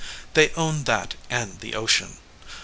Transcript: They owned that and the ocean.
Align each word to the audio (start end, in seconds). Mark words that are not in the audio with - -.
They 0.33 0.49
owned 0.57 0.87
that 0.87 1.13
and 1.29 1.59
the 1.59 1.75
ocean. 1.75 2.17